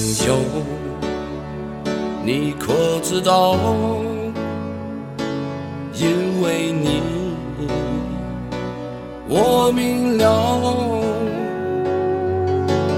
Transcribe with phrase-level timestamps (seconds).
[0.00, 0.34] 朋友，
[2.24, 2.72] 你可
[3.02, 3.58] 知道？
[5.92, 7.02] 因为你，
[9.28, 10.58] 我明了。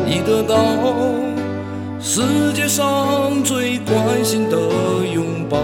[0.06, 0.54] 你得到
[1.98, 4.56] 世界上最关心的
[5.12, 5.58] 拥抱，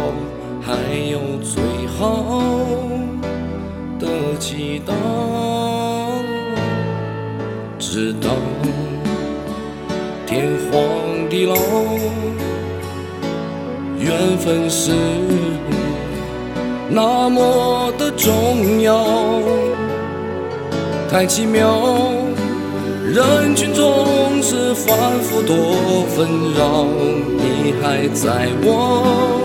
[0.61, 0.73] 还
[1.09, 1.63] 有最
[1.97, 2.51] 好
[4.01, 4.09] 的
[4.41, 4.93] 祈祷，
[7.79, 8.31] 直到
[10.27, 11.08] 天荒。
[11.29, 11.57] 地老。
[13.99, 14.93] 缘分是
[16.89, 19.05] 那么的重要，
[21.11, 21.69] 太奇妙。
[23.05, 25.57] 人群总是反复多
[26.15, 26.85] 纷扰，
[27.37, 29.43] 你还在我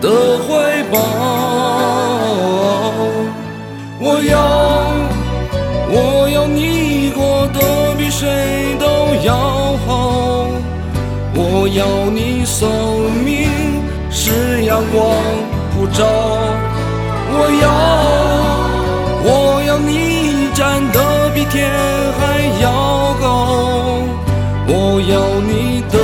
[0.00, 0.08] 的
[0.44, 0.96] 怀抱。
[4.00, 4.36] 我要，
[11.70, 12.66] 我要你生
[13.22, 13.46] 命
[14.10, 15.04] 是阳光
[15.74, 16.02] 普照，
[17.30, 17.68] 我要
[19.22, 21.70] 我要你站得比天
[22.18, 24.00] 还要高，
[24.66, 25.12] 我要
[25.44, 25.98] 你的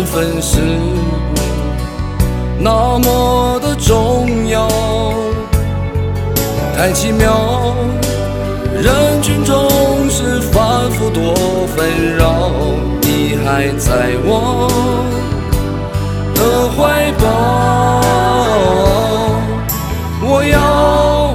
[0.00, 0.58] 缘分是
[2.58, 4.66] 那么的重要，
[6.74, 7.74] 太奇妙。
[8.82, 9.68] 人群总
[10.08, 11.34] 是反复多
[11.76, 12.50] 纷扰，
[13.02, 14.70] 你还在我
[16.34, 16.40] 的
[16.70, 18.00] 怀抱。
[20.22, 21.34] 我要，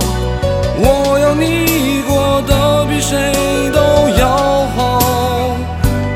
[0.80, 3.32] 我要你过得比谁
[3.72, 3.78] 都
[4.18, 4.28] 要
[4.76, 5.56] 好，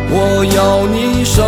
[0.10, 1.44] 我要你少